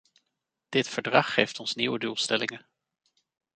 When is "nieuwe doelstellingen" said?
1.75-2.67